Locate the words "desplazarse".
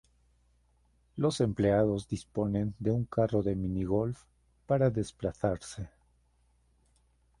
4.89-5.91